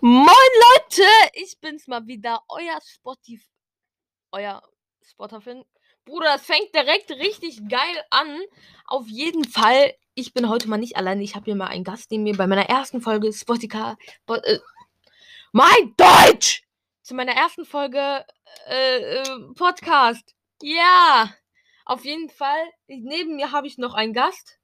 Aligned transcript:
Moin 0.00 0.26
Leute, 0.26 1.02
ich 1.32 1.58
bin's 1.60 1.88
mal 1.88 2.06
wieder, 2.06 2.44
euer 2.48 2.78
Spotify, 2.86 3.48
euer 4.30 4.62
Spotterfin. 5.02 5.64
Bruder, 6.04 6.36
es 6.36 6.42
fängt 6.42 6.72
direkt 6.72 7.10
richtig 7.10 7.68
geil 7.68 8.04
an. 8.10 8.40
Auf 8.86 9.08
jeden 9.08 9.44
Fall, 9.44 9.94
ich 10.14 10.32
bin 10.32 10.48
heute 10.48 10.68
mal 10.68 10.76
nicht 10.76 10.96
alleine. 10.96 11.24
Ich 11.24 11.34
habe 11.34 11.46
hier 11.46 11.56
mal 11.56 11.66
einen 11.66 11.82
Gast 11.82 12.12
neben 12.12 12.22
mir 12.22 12.36
bei 12.36 12.46
meiner 12.46 12.68
ersten 12.68 13.00
Folge 13.00 13.32
Spotify. 13.32 13.94
Äh, 14.28 14.58
mein 15.50 15.96
Deutsch! 15.96 16.62
Zu 17.02 17.14
meiner 17.14 17.32
ersten 17.32 17.64
Folge 17.64 18.24
äh, 18.68 19.20
äh, 19.20 19.52
Podcast. 19.56 20.36
Ja, 20.62 21.34
auf 21.84 22.04
jeden 22.04 22.30
Fall. 22.30 22.70
Neben 22.86 23.34
mir 23.34 23.50
habe 23.50 23.66
ich 23.66 23.78
noch 23.78 23.94
einen 23.94 24.12
Gast. 24.12 24.60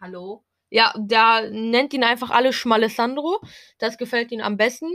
Hallo. 0.00 0.42
Ja, 0.70 0.92
der 0.96 1.50
nennt 1.50 1.92
ihn 1.92 2.04
einfach 2.04 2.30
alle 2.30 2.52
Schmalessandro. 2.52 3.40
Das 3.78 3.98
gefällt 3.98 4.32
ihm 4.32 4.40
am 4.40 4.56
besten. 4.56 4.94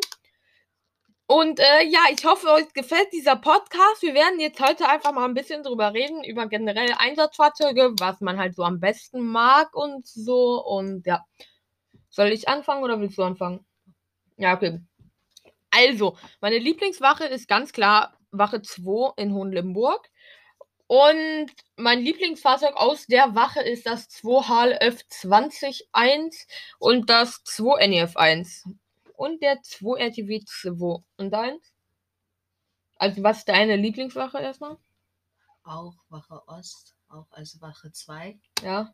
Und 1.28 1.60
äh, 1.60 1.84
ja, 1.88 2.02
ich 2.12 2.24
hoffe, 2.26 2.48
euch 2.50 2.72
gefällt 2.74 3.12
dieser 3.12 3.36
Podcast. 3.36 4.02
Wir 4.02 4.14
werden 4.14 4.40
jetzt 4.40 4.62
heute 4.62 4.88
einfach 4.88 5.12
mal 5.12 5.26
ein 5.26 5.34
bisschen 5.34 5.64
drüber 5.64 5.94
reden, 5.94 6.24
über 6.24 6.48
generell 6.48 6.94
Einsatzfahrzeuge, 6.98 7.94
was 8.00 8.22
man 8.22 8.38
halt 8.38 8.56
so 8.56 8.64
am 8.64 8.80
besten 8.80 9.26
mag 9.26 9.76
und 9.76 10.08
so. 10.08 10.64
Und 10.64 11.06
ja. 11.06 11.26
Soll 12.10 12.28
ich 12.28 12.48
anfangen 12.48 12.84
oder 12.84 13.02
willst 13.02 13.18
du 13.18 13.24
anfangen? 13.24 13.66
Ja, 14.38 14.54
okay. 14.54 14.80
Also, 15.70 16.18
meine 16.40 16.60
Lieblingswache 16.60 17.26
ist 17.26 17.50
ganz 17.50 17.74
klar 17.74 18.18
Wache 18.32 18.62
2 18.62 19.14
in 19.18 19.34
Hohenlimburg. 19.34 20.10
Und 20.88 21.52
mein 21.78 22.02
Lieblingsfahrzeug 22.02 22.76
aus 22.76 23.08
der 23.08 23.34
Wache 23.34 23.62
ist 23.62 23.86
das 23.88 24.08
2 24.10 24.78
HLF 24.80 25.08
201 25.08 26.48
und 26.78 27.10
das 27.10 27.44
2 27.44 27.88
NEF 27.88 28.16
1. 28.16 28.70
Und 29.18 29.42
der 29.42 29.62
2 29.64 30.00
RTW 30.00 30.42
2. 30.46 31.04
Und 31.18 31.32
deins? 31.32 31.74
Also, 32.98 33.24
was 33.24 33.40
ist 33.40 33.50
deine 33.50 33.76
Lieblingswache 33.78 34.40
erstmal? 34.40 34.78
Auch 35.64 35.96
Wache 36.10 36.48
Ost, 36.48 36.96
auch 37.10 37.32
als 37.32 37.60
Wache 37.62 37.92
2. 37.92 38.40
Ja. 38.62 38.94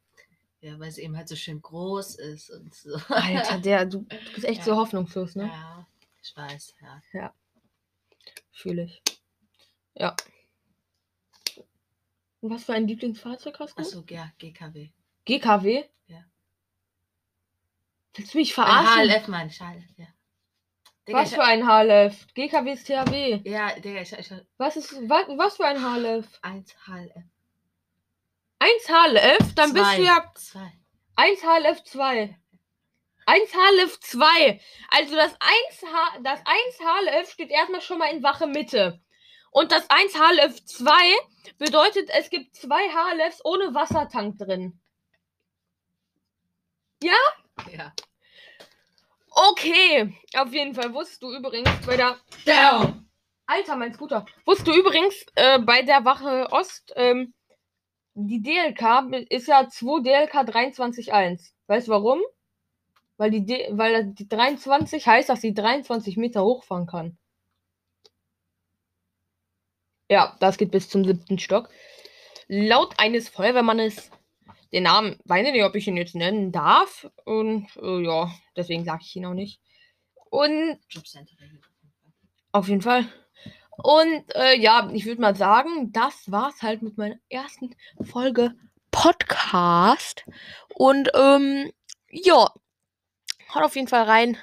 Ja, 0.62 0.80
weil 0.80 0.92
sie 0.92 1.02
eben 1.02 1.18
halt 1.18 1.28
so 1.28 1.36
schön 1.36 1.62
groß 1.62 2.16
ist 2.16 2.52
und 2.52 2.74
so. 2.74 2.96
Alter, 3.10 3.58
der, 3.60 3.86
du 3.86 4.04
bist 4.04 4.46
echt 4.46 4.60
Ja. 4.60 4.66
so 4.66 4.76
hoffnungslos, 4.78 5.36
ne? 5.36 5.48
Ja, 5.48 5.88
ich 6.24 6.38
weiß, 6.38 6.76
ja. 6.82 7.02
Ja. 7.14 7.34
Fühle 8.52 8.84
ich. 8.84 9.02
Ja. 9.96 10.16
Und 12.42 12.50
was 12.50 12.64
für 12.64 12.74
ein 12.74 12.88
Lieblingsfahrzeug 12.88 13.60
hast 13.60 13.78
du? 13.78 13.82
Achso, 13.82 14.04
ja, 14.10 14.32
GKW. 14.40 14.90
GKW? 15.26 15.86
Ja. 16.08 16.24
Willst 18.16 18.34
du 18.34 18.38
mich 18.40 18.54
verarschen? 18.54 19.10
HLF 19.10 19.28
meine 19.28 19.50
ich, 19.50 19.60
HLF, 19.60 19.98
ja. 19.98 20.08
Digga, 21.08 21.20
Was 21.20 21.30
ich, 21.30 21.36
für 21.36 21.44
ein 21.44 21.66
HLF? 21.66 22.28
GKW 22.34 22.74
ist 22.74 22.86
THW. 22.88 23.42
ja, 23.50 23.80
Digga, 23.80 24.02
ich, 24.02 24.12
ich, 24.14 24.32
Was 24.58 24.76
ist 24.76 24.94
was, 25.08 25.28
was 25.38 25.58
für 25.58 25.66
ein 25.66 25.78
HLF? 25.82 26.28
1 26.42 26.76
HLF. 26.86 27.24
1 28.60 28.88
HLF? 28.88 29.56
Dann 29.56 29.74
bist 29.74 29.98
du 29.98 30.04
ja 30.04 30.32
2. 30.36 30.60
1 31.16 31.42
HLF 31.42 31.84
2. 31.84 32.38
1 33.26 33.52
HLF 33.54 34.00
2. 34.00 34.62
Also 34.90 35.16
das 35.16 35.36
1, 35.40 35.94
H, 35.94 36.20
das 36.24 36.40
1 36.46 36.80
HLF 36.80 37.32
steht 37.32 37.52
erstmal 37.52 37.82
schon 37.82 38.00
mal 38.00 38.12
in 38.12 38.24
Wache 38.24 38.48
Mitte. 38.48 39.00
Und 39.52 39.72
das 39.72 39.90
1 39.90 40.14
HLF 40.16 40.66
2 40.66 40.94
bedeutet, 41.58 42.10
es 42.18 42.30
gibt 42.30 42.56
zwei 42.56 42.90
HLFs 42.90 43.44
ohne 43.44 43.74
Wassertank 43.74 44.38
drin. 44.38 44.80
Ja. 47.04 47.94
Okay, 49.30 50.14
auf 50.36 50.52
jeden 50.54 50.74
Fall 50.74 50.94
wusstest 50.94 51.24
du 51.24 51.34
übrigens 51.34 51.70
bei 51.86 51.98
der. 51.98 52.18
Down! 52.46 53.10
Alter, 53.46 53.76
mein 53.76 53.94
Scooter. 53.94 54.26
Wusstest 54.46 54.68
du 54.68 54.74
übrigens 54.74 55.26
äh, 55.36 55.60
bei 55.60 55.82
der 55.82 56.06
Wache 56.06 56.48
Ost, 56.52 56.94
ähm, 56.96 57.34
die 58.14 58.42
DLK 58.42 59.28
ist 59.30 59.48
ja 59.48 59.68
2 59.68 60.02
DLK 60.02 60.36
23.1. 60.50 61.52
Weißt 61.68 61.88
du 61.88 61.92
warum? 61.92 62.22
Weil 63.18 63.32
die, 63.32 63.46
D 63.46 63.68
weil 63.72 64.14
die 64.14 64.28
23 64.28 65.06
heißt, 65.06 65.30
dass 65.30 65.42
sie 65.42 65.54
23 65.54 66.18
Meter 66.18 66.44
hochfahren 66.44 66.88
kann. 66.88 67.18
Ja, 70.12 70.36
das 70.42 70.58
geht 70.58 70.72
bis 70.72 70.90
zum 70.90 71.06
siebten 71.06 71.40
Stock. 71.40 71.70
Laut 72.50 73.00
eines 73.00 73.30
Feuerwehrmannes, 73.30 74.12
den 74.74 74.84
Namen, 74.84 75.18
weiß 75.24 75.48
ich 75.48 75.54
nicht, 75.54 75.64
ob 75.64 75.74
ich 75.74 75.88
ihn 75.88 75.96
jetzt 75.96 76.16
nennen 76.16 76.52
darf. 76.52 77.10
Und 77.24 77.70
äh, 77.82 78.04
ja, 78.04 78.30
deswegen 78.58 78.84
sage 78.84 79.04
ich 79.06 79.16
ihn 79.16 79.26
auch 79.26 79.34
nicht. 79.34 79.62
Und 80.30 80.80
Jobcenter 80.90 81.32
regelt 81.40 81.64
auf 81.64 81.72
jeden 81.80 81.94
Fall. 82.02 82.12
auf 82.52 82.68
jeden 82.68 82.82
Fall. 82.82 83.08
Und 83.78 84.36
äh, 84.36 84.60
ja, 84.60 84.90
ich 84.92 85.06
würde 85.06 85.22
mal 85.22 85.38
sagen, 85.38 85.94
das 85.94 86.30
war's 86.30 86.62
halt 86.62 86.82
mit 86.82 86.98
meiner 86.98 87.16
ersten 87.30 87.74
Folge 88.04 88.54
Podcast. 88.92 90.26
Und 90.76 91.10
ähm, 91.16 91.72
ja, 92.10 92.50
haut 93.54 93.64
auf 93.64 93.78
jeden 93.78 93.88
Fall 93.88 94.04
rein. 94.04 94.38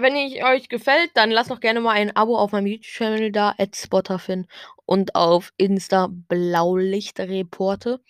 Wenn 0.00 0.16
ich 0.16 0.42
euch 0.42 0.68
gefällt, 0.70 1.10
dann 1.14 1.30
lasst 1.30 1.50
doch 1.50 1.60
gerne 1.60 1.80
mal 1.80 1.92
ein 1.92 2.16
Abo 2.16 2.38
auf 2.38 2.52
meinem 2.52 2.66
YouTube-Channel 2.68 3.32
da, 3.32 3.54
Spotterfin. 3.74 4.46
Und 4.86 5.14
auf 5.14 5.52
Insta 5.58 6.08
Blaulichtreporte. 6.10 8.00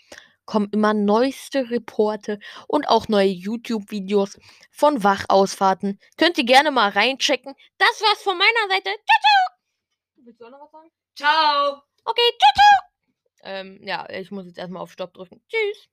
Kommen 0.45 0.69
immer 0.73 0.95
neueste 0.95 1.71
Reporte 1.71 2.39
und 2.67 2.89
auch 2.89 3.09
neue 3.09 3.29
YouTube-Videos 3.29 4.39
von 4.71 5.03
Wachausfahrten. 5.05 5.99
Könnt 6.17 6.39
ihr 6.39 6.45
gerne 6.45 6.71
mal 6.71 6.91
reinchecken. 6.91 7.55
Das 7.79 8.01
war's 8.01 8.23
von 8.23 8.39
meiner 8.39 8.69
Seite. 8.69 8.91
Ciao, 8.91 9.21
ciao. 9.21 9.57
Willst 10.25 10.41
du 10.41 10.47
auch 10.47 10.51
noch 10.51 10.61
was 10.61 10.71
sagen? 10.73 10.91
Ciao! 11.17 11.83
Okay, 12.05 12.33
ciao, 12.39 12.53
ciao. 12.55 12.91
Ähm, 13.43 13.81
ja, 13.83 14.09
ich 14.11 14.31
muss 14.31 14.47
jetzt 14.47 14.59
erstmal 14.59 14.83
auf 14.83 14.93
Stopp 14.93 15.13
drücken. 15.13 15.43
Tschüss. 15.49 15.89